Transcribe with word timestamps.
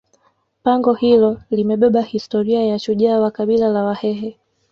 pango 0.63 0.93
hilo 0.93 1.41
limebeba 1.51 2.01
historia 2.01 2.65
ya 2.65 2.79
shujaa 2.79 3.19
wa 3.19 3.31
kabila 3.31 3.69
la 3.69 3.83
wahehe 3.83 4.39